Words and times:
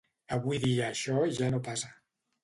Avui 0.35 0.59
dia 0.63 0.87
això 0.93 1.25
ja 1.39 1.49
no 1.57 1.59
passa. 1.67 1.91